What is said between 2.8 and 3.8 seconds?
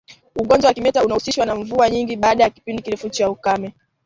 kirefu cha ukame